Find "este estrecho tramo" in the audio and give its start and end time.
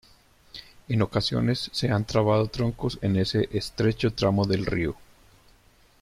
3.17-4.45